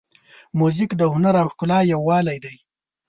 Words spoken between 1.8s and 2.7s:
یووالی دی.